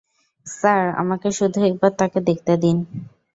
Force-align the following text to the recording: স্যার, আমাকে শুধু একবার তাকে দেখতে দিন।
স্যার, 0.47 0.83
আমাকে 1.01 1.27
শুধু 1.31 1.59
একবার 1.65 1.91
তাকে 1.99 2.19
দেখতে 2.29 2.53
দিন। 2.57 2.77